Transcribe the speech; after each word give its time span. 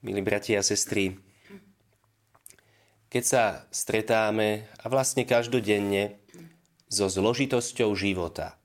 milí 0.00 0.24
bratia 0.24 0.60
a 0.60 0.64
sestry, 0.64 1.20
keď 3.12 3.24
sa 3.26 3.44
stretáme 3.68 4.64
a 4.80 4.86
vlastne 4.88 5.28
každodenne 5.28 6.16
so 6.88 7.10
zložitosťou 7.10 7.92
života, 7.92 8.56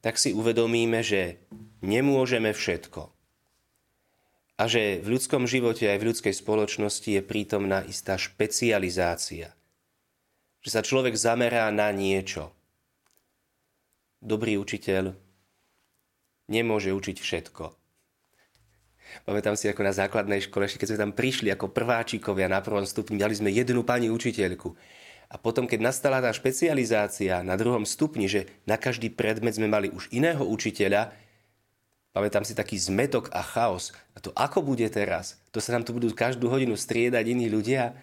tak 0.00 0.16
si 0.16 0.32
uvedomíme, 0.32 1.04
že 1.04 1.42
nemôžeme 1.84 2.56
všetko. 2.56 3.12
A 4.54 4.70
že 4.70 5.02
v 5.02 5.18
ľudskom 5.18 5.50
živote 5.50 5.90
aj 5.90 5.98
v 5.98 6.06
ľudskej 6.14 6.34
spoločnosti 6.38 7.10
je 7.10 7.22
prítomná 7.26 7.82
istá 7.82 8.14
špecializácia. 8.14 9.50
Že 10.62 10.70
sa 10.70 10.80
človek 10.86 11.18
zamerá 11.18 11.66
na 11.74 11.90
niečo. 11.90 12.54
Dobrý 14.22 14.54
učiteľ 14.56 15.18
nemôže 16.46 16.94
učiť 16.94 17.16
všetko. 17.18 17.83
Pamätám 19.22 19.54
si, 19.54 19.70
ako 19.70 19.86
na 19.86 19.94
základnej 19.94 20.42
škole, 20.42 20.66
keď 20.66 20.88
sme 20.90 21.02
tam 21.06 21.12
prišli 21.14 21.54
ako 21.54 21.70
prváčikovia 21.70 22.50
na 22.50 22.58
prvom 22.58 22.82
stupni, 22.82 23.22
mali 23.22 23.38
sme 23.38 23.54
jednu 23.54 23.86
pani 23.86 24.10
učiteľku. 24.10 24.74
A 25.30 25.38
potom, 25.38 25.70
keď 25.70 25.80
nastala 25.80 26.18
tá 26.18 26.30
špecializácia 26.34 27.40
na 27.46 27.54
druhom 27.54 27.86
stupni, 27.86 28.26
že 28.26 28.50
na 28.66 28.74
každý 28.74 29.10
predmet 29.10 29.56
sme 29.56 29.70
mali 29.70 29.88
už 29.88 30.10
iného 30.10 30.42
učiteľa, 30.42 31.14
pamätám 32.14 32.46
si 32.46 32.54
taký 32.54 32.78
zmetok 32.78 33.32
a 33.34 33.40
chaos. 33.42 33.90
A 34.14 34.22
to 34.22 34.30
ako 34.34 34.62
bude 34.62 34.84
teraz? 34.90 35.40
To 35.54 35.58
sa 35.58 35.74
nám 35.74 35.86
tu 35.86 35.94
budú 35.94 36.10
každú 36.12 36.50
hodinu 36.50 36.78
striedať 36.78 37.24
iní 37.30 37.50
ľudia? 37.50 37.98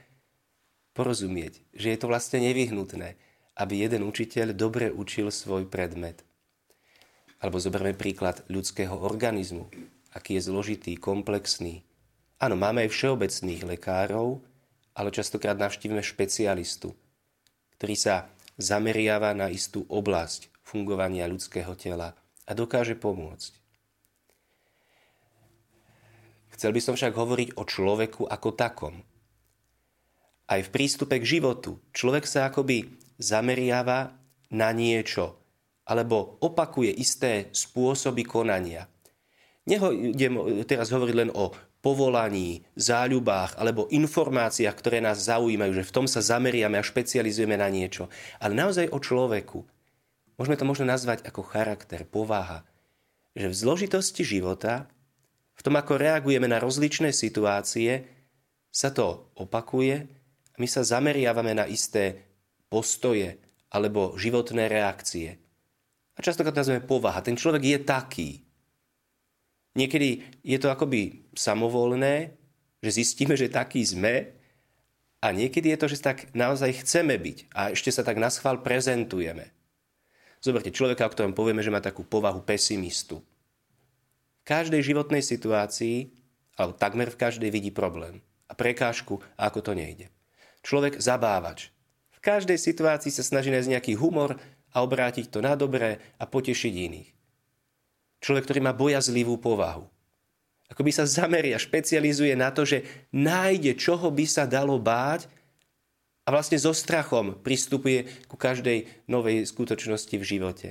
Porozumieť, 0.91 1.63
že 1.71 1.95
je 1.95 1.97
to 1.99 2.11
vlastne 2.11 2.43
nevyhnutné, 2.43 3.15
aby 3.55 3.73
jeden 3.79 4.03
učiteľ 4.03 4.51
dobre 4.51 4.91
učil 4.91 5.31
svoj 5.31 5.71
predmet. 5.71 6.27
Alebo 7.39 7.63
zoberme 7.63 7.95
príklad 7.95 8.43
ľudského 8.51 8.91
organizmu, 8.91 9.71
aký 10.11 10.37
je 10.39 10.47
zložitý, 10.47 10.93
komplexný. 10.99 11.83
Áno, 12.41 12.59
máme 12.59 12.85
aj 12.85 12.93
všeobecných 12.93 13.63
lekárov, 13.65 14.43
ale 14.95 15.09
častokrát 15.09 15.55
navštívime 15.55 16.03
špecialistu, 16.03 16.91
ktorý 17.79 17.95
sa 17.95 18.27
zameriava 18.59 19.31
na 19.31 19.47
istú 19.47 19.87
oblasť 19.87 20.51
fungovania 20.61 21.27
ľudského 21.27 21.73
tela 21.79 22.13
a 22.45 22.51
dokáže 22.51 22.99
pomôcť. 22.99 23.61
Chcel 26.51 26.71
by 26.77 26.81
som 26.83 26.93
však 26.93 27.15
hovoriť 27.15 27.49
o 27.57 27.63
človeku 27.65 28.27
ako 28.27 28.49
takom. 28.53 28.95
Aj 30.45 30.59
v 30.59 30.69
prístupe 30.69 31.17
k 31.17 31.39
životu 31.39 31.79
človek 31.95 32.27
sa 32.27 32.51
akoby 32.51 32.91
zameriava 33.17 34.13
na 34.51 34.69
niečo, 34.75 35.39
alebo 35.87 36.37
opakuje 36.43 36.91
isté 36.91 37.49
spôsoby 37.55 38.27
konania. 38.27 38.85
Nehodem 39.69 40.65
teraz 40.65 40.89
hovoriť 40.89 41.15
len 41.15 41.29
o 41.37 41.53
povolaní, 41.85 42.65
záľubách 42.77 43.57
alebo 43.57 43.89
informáciách, 43.89 44.73
ktoré 44.73 45.01
nás 45.01 45.25
zaujímajú, 45.25 45.81
že 45.81 45.87
v 45.87 45.93
tom 45.93 46.05
sa 46.09 46.21
zameriame 46.21 46.77
a 46.77 46.85
špecializujeme 46.85 47.57
na 47.57 47.69
niečo, 47.69 48.09
ale 48.41 48.57
naozaj 48.57 48.89
o 48.89 48.97
človeku. 48.97 49.65
Môžeme 50.37 50.57
to 50.57 50.65
možno 50.65 50.89
nazvať 50.89 51.21
ako 51.25 51.45
charakter, 51.45 52.01
povaha. 52.05 52.65
Že 53.37 53.53
v 53.53 53.59
zložitosti 53.61 54.25
života, 54.25 54.89
v 55.53 55.61
tom, 55.61 55.77
ako 55.77 56.01
reagujeme 56.01 56.49
na 56.49 56.57
rozličné 56.57 57.13
situácie, 57.13 58.09
sa 58.73 58.89
to 58.89 59.29
opakuje 59.37 60.09
a 60.53 60.55
my 60.57 60.65
sa 60.65 60.81
zameriavame 60.81 61.53
na 61.53 61.69
isté 61.69 62.25
postoje 62.65 63.37
alebo 63.69 64.17
životné 64.17 64.65
reakcie. 64.65 65.37
A 66.15 66.19
častokrát 66.19 66.57
nazveme 66.57 66.81
povaha. 66.81 67.21
Ten 67.21 67.37
človek 67.37 67.61
je 67.61 67.77
taký. 67.81 68.29
Niekedy 69.71 70.27
je 70.43 70.57
to 70.59 70.67
akoby 70.67 71.23
samovolné, 71.31 72.35
že 72.83 73.03
zistíme, 73.03 73.39
že 73.39 73.47
taký 73.47 73.79
sme 73.85 74.35
a 75.21 75.31
niekedy 75.31 75.71
je 75.71 75.79
to, 75.79 75.87
že 75.87 76.03
tak 76.03 76.33
naozaj 76.35 76.83
chceme 76.83 77.15
byť 77.15 77.37
a 77.53 77.71
ešte 77.71 77.93
sa 77.93 78.03
tak 78.03 78.19
na 78.19 78.27
schvál 78.27 78.59
prezentujeme. 78.59 79.53
Zoberte 80.41 80.73
človeka, 80.73 81.05
o 81.05 81.13
ktorom 81.13 81.37
povieme, 81.37 81.61
že 81.61 81.69
má 81.69 81.79
takú 81.79 82.01
povahu 82.01 82.41
pesimistu. 82.41 83.21
V 84.41 84.43
každej 84.43 84.81
životnej 84.81 85.21
situácii, 85.21 86.09
alebo 86.57 86.73
takmer 86.73 87.13
v 87.13 87.21
každej 87.21 87.53
vidí 87.53 87.69
problém 87.69 88.25
a 88.49 88.57
prekážku 88.57 89.21
a 89.37 89.47
ako 89.47 89.61
to 89.61 89.71
nejde. 89.77 90.09
Človek 90.65 90.97
zabávač. 90.97 91.69
V 92.11 92.19
každej 92.19 92.57
situácii 92.57 93.13
sa 93.13 93.21
snaží 93.21 93.53
nájsť 93.53 93.71
nejaký 93.71 93.93
humor 94.01 94.41
a 94.73 94.77
obrátiť 94.81 95.29
to 95.29 95.39
na 95.45 95.53
dobré 95.53 96.01
a 96.17 96.25
potešiť 96.25 96.73
iných. 96.73 97.09
Človek, 98.21 98.45
ktorý 98.45 98.59
má 98.61 98.71
bojazlivú 98.71 99.41
povahu. 99.41 99.89
Ako 100.71 100.87
by 100.87 100.91
sa 100.93 101.09
zameria, 101.09 101.59
špecializuje 101.59 102.31
na 102.37 102.53
to, 102.53 102.63
že 102.63 102.87
nájde, 103.11 103.75
čoho 103.75 104.07
by 104.07 104.23
sa 104.23 104.47
dalo 104.47 104.79
báť 104.79 105.27
a 106.23 106.31
vlastne 106.31 106.55
so 106.55 106.71
strachom 106.71 107.35
pristupuje 107.41 108.07
ku 108.31 108.39
každej 108.39 108.87
novej 109.11 109.43
skutočnosti 109.43 110.15
v 110.15 110.23
živote. 110.23 110.69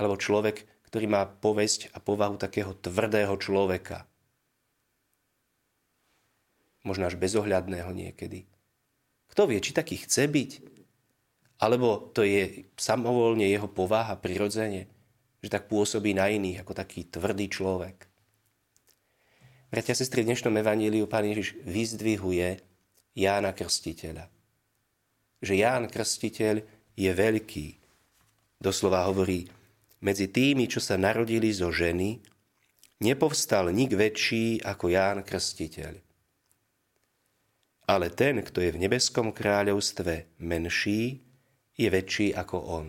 Alebo 0.00 0.16
človek, 0.16 0.64
ktorý 0.88 1.06
má 1.12 1.28
povesť 1.28 1.92
a 1.92 2.00
povahu 2.00 2.40
takého 2.40 2.72
tvrdého 2.72 3.36
človeka. 3.36 4.08
Možno 6.80 7.04
až 7.04 7.20
bezohľadného 7.20 7.92
niekedy. 7.92 8.48
Kto 9.28 9.44
vie, 9.44 9.60
či 9.60 9.76
taký 9.76 10.00
chce 10.00 10.24
byť? 10.24 10.50
Alebo 11.60 12.08
to 12.16 12.24
je 12.24 12.64
samovolne 12.80 13.44
jeho 13.44 13.68
povaha, 13.68 14.16
prirodzene, 14.16 14.88
že 15.40 15.48
tak 15.48 15.66
pôsobí 15.72 16.12
na 16.12 16.28
iných 16.28 16.60
ako 16.60 16.72
taký 16.76 17.08
tvrdý 17.08 17.48
človek. 17.48 18.06
Bratia 19.70 19.94
sestry, 19.94 20.26
v 20.26 20.34
dnešnom 20.34 20.54
evaníliu 20.60 21.06
pán 21.06 21.24
Ježiš 21.24 21.56
vyzdvihuje 21.62 22.58
Jána 23.14 23.54
Krstiteľa. 23.56 24.26
Že 25.40 25.54
Ján 25.56 25.84
Krstiteľ 25.88 26.56
je 26.98 27.10
veľký. 27.14 27.68
Doslova 28.60 29.06
hovorí, 29.08 29.48
medzi 30.04 30.28
tými, 30.28 30.68
čo 30.68 30.82
sa 30.82 31.00
narodili 31.00 31.48
zo 31.54 31.72
ženy, 31.72 32.20
nepovstal 33.00 33.72
nik 33.72 33.96
väčší 33.96 34.60
ako 34.60 34.92
Ján 34.92 35.24
Krstiteľ. 35.24 35.94
Ale 37.88 38.06
ten, 38.12 38.42
kto 38.44 38.62
je 38.62 38.70
v 38.74 38.80
nebeskom 38.86 39.32
kráľovstve 39.32 40.38
menší, 40.44 41.24
je 41.74 41.88
väčší 41.88 42.36
ako 42.36 42.56
on. 42.58 42.86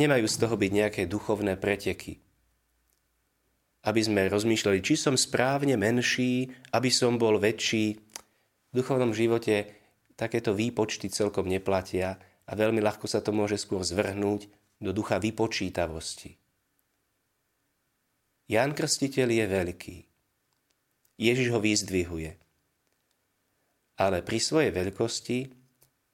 Nemajú 0.00 0.24
z 0.24 0.36
toho 0.40 0.56
byť 0.56 0.70
nejaké 0.72 1.02
duchovné 1.04 1.60
preteky. 1.60 2.16
Aby 3.84 4.00
sme 4.00 4.32
rozmýšľali, 4.32 4.80
či 4.80 4.96
som 4.96 5.12
správne 5.12 5.76
menší, 5.76 6.48
aby 6.72 6.88
som 6.88 7.20
bol 7.20 7.36
väčší. 7.36 8.00
V 8.72 8.72
duchovnom 8.72 9.12
živote 9.12 9.76
takéto 10.16 10.56
výpočty 10.56 11.12
celkom 11.12 11.44
neplatia 11.44 12.16
a 12.48 12.52
veľmi 12.56 12.80
ľahko 12.80 13.04
sa 13.04 13.20
to 13.20 13.36
môže 13.36 13.60
skôr 13.60 13.84
zvrhnúť 13.84 14.48
do 14.80 14.96
ducha 14.96 15.20
vypočítavosti. 15.20 16.40
Ján 18.48 18.72
Krstiteľ 18.72 19.28
je 19.28 19.46
veľký. 19.46 19.96
Ježiš 21.20 21.52
ho 21.52 21.60
vyzdvihuje. 21.60 22.32
Ale 24.00 24.24
pri 24.24 24.38
svojej 24.40 24.72
veľkosti 24.72 25.38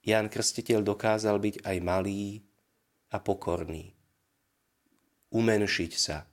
Ján 0.03 0.27
Krstiteľ 0.27 0.83
dokázal 0.83 1.39
byť 1.39 1.55
aj 1.63 1.77
malý 1.79 2.43
a 3.11 3.17
pokorný. 3.19 3.95
Umenšiť 5.31 5.91
sa. 5.95 6.27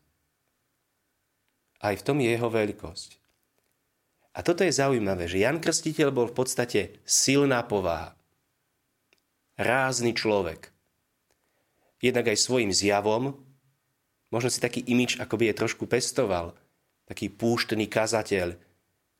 Aj 1.84 1.94
v 1.94 2.02
tom 2.06 2.18
je 2.22 2.30
jeho 2.32 2.48
veľkosť. 2.48 3.10
A 4.34 4.42
toto 4.42 4.66
je 4.66 4.74
zaujímavé, 4.74 5.30
že 5.30 5.42
Jan 5.42 5.62
Krstiteľ 5.62 6.10
bol 6.10 6.26
v 6.26 6.36
podstate 6.42 6.80
silná 7.06 7.62
povaha. 7.62 8.18
Rázny 9.54 10.10
človek. 10.10 10.74
Jednak 12.02 12.34
aj 12.34 12.42
svojim 12.42 12.74
zjavom, 12.74 13.38
možno 14.34 14.48
si 14.50 14.58
taký 14.58 14.82
imič 14.82 15.22
akoby 15.22 15.54
je 15.54 15.58
trošku 15.62 15.86
pestoval, 15.86 16.58
taký 17.06 17.30
púštny 17.30 17.86
kazateľ, 17.86 18.58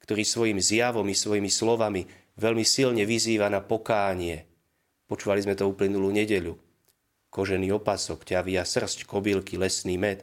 ktorý 0.03 0.23
svojim 0.27 0.59
zjavom 0.59 1.07
i 1.07 1.15
svojimi 1.15 1.49
slovami 1.49 2.05
veľmi 2.35 2.67
silne 2.67 3.07
vyzýva 3.07 3.47
na 3.47 3.63
pokánie. 3.63 4.45
Počúvali 5.07 5.47
sme 5.47 5.55
to 5.55 5.71
uplynulú 5.71 6.11
nedeľu. 6.11 6.59
Kožený 7.35 7.75
opasok, 7.75 8.23
ťavia 8.23 8.63
srst, 8.63 9.11
kobylky, 9.11 9.59
lesný 9.59 9.99
med. 9.99 10.23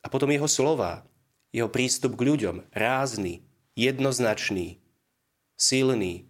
A 0.00 0.08
potom 0.08 0.32
jeho 0.32 0.48
slova, 0.48 1.04
jeho 1.52 1.68
prístup 1.68 2.16
k 2.16 2.32
ľuďom, 2.32 2.64
rázny, 2.72 3.44
jednoznačný, 3.76 4.80
silný. 5.52 6.24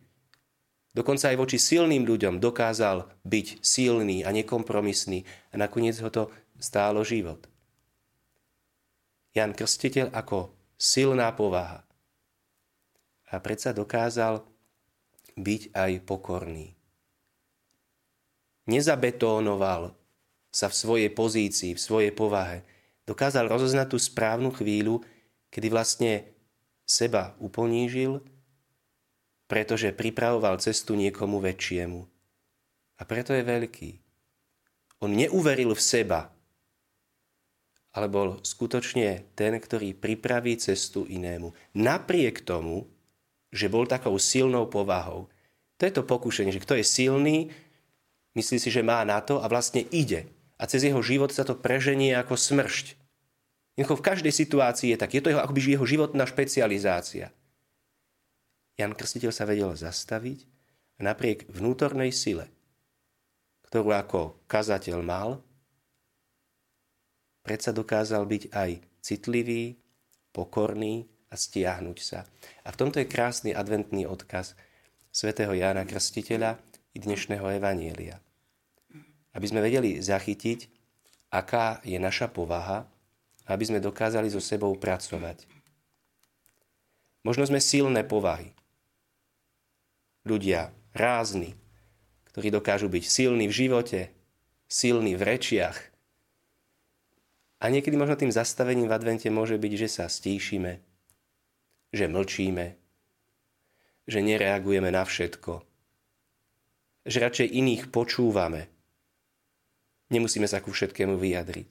Dokonca 0.99 1.31
aj 1.31 1.39
voči 1.39 1.63
silným 1.63 2.03
ľuďom 2.03 2.43
dokázal 2.43 3.07
byť 3.23 3.63
silný 3.63 4.27
a 4.27 4.35
nekompromisný 4.35 5.25
a 5.55 5.63
nakoniec 5.63 5.97
ho 6.03 6.11
to 6.11 6.35
stálo 6.59 7.07
život. 7.07 7.47
Jan 9.33 9.55
Krstiteľ 9.55 10.11
ako 10.11 10.53
silná 10.75 11.31
povaha 11.33 11.87
a 13.31 13.41
predsa 13.41 13.73
dokázal 13.73 14.45
byť 15.39 15.73
aj 15.73 15.93
pokorný. 16.05 16.82
Nezabetónoval 18.73 19.93
sa 20.49 20.73
v 20.73 20.79
svojej 20.81 21.11
pozícii, 21.13 21.77
v 21.77 21.81
svojej 21.81 22.13
povahe. 22.17 22.65
Dokázal 23.05 23.45
rozoznať 23.45 23.93
tú 23.93 23.99
správnu 24.01 24.49
chvíľu, 24.57 25.05
kedy 25.53 25.69
vlastne 25.69 26.13
seba 26.89 27.37
uponížil, 27.37 28.25
pretože 29.45 29.93
pripravoval 29.93 30.57
cestu 30.65 30.97
niekomu 30.97 31.37
väčšiemu. 31.45 32.01
A 32.97 33.03
preto 33.05 33.37
je 33.37 33.45
veľký. 33.45 33.91
On 35.05 35.13
neuveril 35.13 35.77
v 35.77 35.83
seba, 35.83 36.33
ale 37.93 38.07
bol 38.09 38.41
skutočne 38.41 39.37
ten, 39.37 39.53
ktorý 39.61 39.93
pripraví 39.93 40.57
cestu 40.57 41.05
inému. 41.05 41.53
Napriek 41.77 42.41
tomu, 42.41 42.89
že 43.53 43.69
bol 43.69 43.85
takou 43.85 44.17
silnou 44.17 44.65
povahou. 44.65 45.29
To 45.77 45.83
je 45.85 45.93
to 45.93 46.09
pokušenie, 46.09 46.55
že 46.55 46.63
kto 46.65 46.81
je 46.81 46.85
silný, 46.89 47.53
myslí 48.37 48.57
si, 48.61 48.69
že 48.73 48.85
má 48.85 49.01
na 49.05 49.21
to 49.21 49.41
a 49.41 49.47
vlastne 49.49 49.85
ide. 49.93 50.29
A 50.57 50.69
cez 50.71 50.87
jeho 50.87 51.01
život 51.03 51.35
sa 51.35 51.43
to 51.43 51.59
preženie 51.59 52.15
ako 52.15 52.39
smršť. 52.39 52.95
Jednoducho 53.75 53.99
v 53.99 54.07
každej 54.07 54.33
situácii 54.37 54.89
je 54.95 55.01
tak. 55.01 55.17
Je 55.17 55.23
to 55.25 55.33
jeho, 55.33 55.41
akoby 55.41 55.65
jeho 55.65 55.87
životná 55.89 56.29
špecializácia. 56.29 57.33
Jan 58.77 58.93
Krstiteľ 58.97 59.33
sa 59.33 59.45
vedel 59.49 59.73
zastaviť 59.73 60.45
a 61.01 61.13
napriek 61.13 61.49
vnútornej 61.49 62.13
sile, 62.13 62.49
ktorú 63.69 63.93
ako 63.93 64.21
kazateľ 64.49 64.99
mal, 65.01 65.41
predsa 67.45 67.73
dokázal 67.73 68.25
byť 68.29 68.43
aj 68.53 68.71
citlivý, 69.03 69.77
pokorný 70.33 71.09
a 71.29 71.35
stiahnuť 71.37 71.99
sa. 72.01 72.25
A 72.65 72.73
v 72.73 72.79
tomto 72.79 73.01
je 73.01 73.09
krásny 73.09 73.51
adventný 73.53 74.09
odkaz 74.09 74.57
svätého 75.13 75.53
Jána 75.53 75.85
Krstiteľa 75.85 76.61
i 76.93 76.99
dnešného 77.01 77.45
Evanielia. 77.57 78.21
Aby 79.33 79.47
sme 79.49 79.65
vedeli 79.65 80.01
zachytiť, 80.01 80.69
aká 81.33 81.81
je 81.89 81.97
naša 81.97 82.29
povaha, 82.29 82.85
aby 83.49 83.65
sme 83.65 83.81
dokázali 83.81 84.29
so 84.29 84.39
sebou 84.39 84.77
pracovať. 84.77 85.49
Možno 87.25 87.49
sme 87.49 87.65
silné 87.65 88.05
povahy. 88.05 88.53
Ľudia 90.29 90.71
rázni, 90.93 91.57
ktorí 92.31 92.53
dokážu 92.53 92.93
byť 92.93 93.05
silní 93.09 93.49
v 93.49 93.57
živote, 93.57 94.01
silní 94.69 95.17
v 95.17 95.23
rečiach, 95.25 95.93
a 97.63 97.71
niekedy 97.71 97.95
možno 97.95 98.19
tým 98.19 98.35
zastavením 98.35 98.91
v 98.91 98.97
advente 98.99 99.31
môže 99.31 99.55
byť, 99.55 99.73
že 99.79 99.87
sa 99.87 100.11
stíšime, 100.11 100.83
že 101.95 102.11
mlčíme, 102.11 102.75
že 104.11 104.19
nereagujeme 104.19 104.91
na 104.91 105.07
všetko, 105.07 105.63
že 107.07 107.23
radšej 107.23 107.49
iných 107.51 107.83
počúvame. 107.91 108.71
Nemusíme 110.13 110.47
sa 110.47 110.61
ku 110.61 110.71
všetkému 110.71 111.17
vyjadriť. 111.17 111.71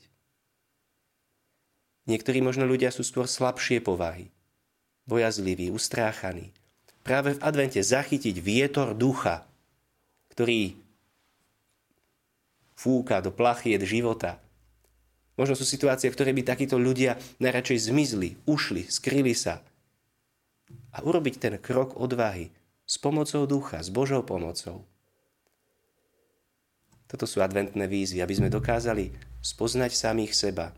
Niektorí 2.10 2.42
možno 2.42 2.66
ľudia 2.66 2.90
sú 2.90 3.06
skôr 3.06 3.30
slabšie 3.30 3.80
povahy, 3.86 4.34
bojazliví, 5.06 5.70
ustráchaní. 5.70 6.50
Práve 7.06 7.38
v 7.38 7.44
advente 7.46 7.82
zachytiť 7.82 8.36
vietor 8.42 8.98
ducha, 8.98 9.46
ktorý 10.34 10.74
fúka 12.74 13.22
do 13.22 13.30
plachiet 13.30 13.86
života, 13.86 14.42
Možno 15.40 15.58
sú 15.58 15.66
situácie, 15.66 16.12
v 16.12 16.16
ktoré 16.22 16.32
by 16.38 16.44
takíto 16.46 16.78
ľudia 16.78 17.18
najradšej 17.42 17.90
zmizli, 17.90 18.38
ušli, 18.46 18.86
skryli 18.86 19.34
sa. 19.34 19.64
A 20.94 21.02
urobiť 21.02 21.42
ten 21.42 21.56
krok 21.58 21.98
odvahy 21.98 22.52
s 22.86 23.02
pomocou 23.02 23.50
ducha, 23.50 23.82
s 23.82 23.90
Božou 23.90 24.22
pomocou. 24.22 24.86
Toto 27.12 27.28
sú 27.28 27.44
adventné 27.44 27.92
výzvy, 27.92 28.24
aby 28.24 28.32
sme 28.40 28.48
dokázali 28.48 29.12
spoznať 29.44 29.92
samých 29.92 30.32
seba, 30.32 30.72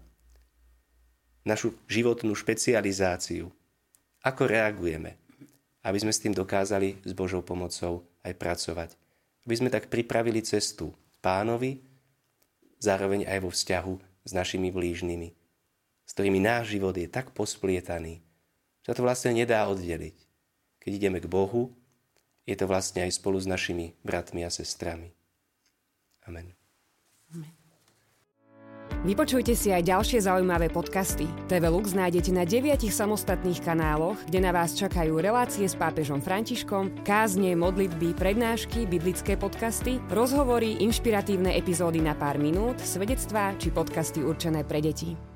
našu 1.46 1.78
životnú 1.86 2.34
špecializáciu, 2.34 3.54
ako 4.26 4.42
reagujeme, 4.50 5.20
aby 5.86 5.98
sme 6.00 6.10
s 6.10 6.24
tým 6.24 6.34
dokázali 6.34 7.04
s 7.06 7.12
Božou 7.14 7.46
pomocou 7.46 8.08
aj 8.26 8.34
pracovať. 8.40 8.90
Aby 9.44 9.56
sme 9.60 9.70
tak 9.70 9.92
pripravili 9.92 10.40
cestu 10.40 10.96
pánovi, 11.20 11.84
zároveň 12.80 13.28
aj 13.28 13.40
vo 13.44 13.52
vzťahu 13.52 13.94
s 14.24 14.32
našimi 14.32 14.72
blížnymi, 14.72 15.30
s 16.08 16.12
ktorými 16.16 16.40
náš 16.40 16.74
život 16.74 16.96
je 16.96 17.12
tak 17.12 17.36
posplietaný, 17.36 18.24
že 18.82 18.88
sa 18.90 18.96
to 18.96 19.04
vlastne 19.04 19.36
nedá 19.36 19.68
oddeliť. 19.68 20.16
Keď 20.80 20.92
ideme 20.96 21.20
k 21.20 21.28
Bohu, 21.28 21.76
je 22.48 22.56
to 22.56 22.68
vlastne 22.68 23.04
aj 23.04 23.20
spolu 23.20 23.40
s 23.40 23.48
našimi 23.48 23.96
bratmi 24.04 24.48
a 24.48 24.52
sestrami. 24.52 25.12
Amen. 26.28 26.54
Amen. 27.34 27.64
Vypočujte 29.04 29.52
si 29.52 29.68
aj 29.68 29.84
ďalšie 29.84 30.24
zaujímavé 30.24 30.72
podcasty. 30.72 31.28
TV 31.52 31.68
Lux 31.68 31.92
nájdete 31.92 32.32
na 32.32 32.48
deviatich 32.48 32.96
samostatných 32.96 33.60
kanáloch, 33.60 34.16
kde 34.32 34.40
na 34.40 34.56
vás 34.56 34.80
čakajú 34.80 35.20
relácie 35.20 35.68
s 35.68 35.76
pápežom 35.76 36.24
Františkom, 36.24 37.04
kázne, 37.04 37.52
modlitby, 37.60 38.16
prednášky, 38.16 38.88
biblické 38.88 39.36
podcasty, 39.36 40.00
rozhovory, 40.08 40.80
inšpiratívne 40.80 41.52
epizódy 41.52 42.00
na 42.00 42.16
pár 42.16 42.40
minút, 42.40 42.80
svedectvá 42.80 43.60
či 43.60 43.76
podcasty 43.76 44.24
určené 44.24 44.64
pre 44.64 44.80
deti. 44.80 45.33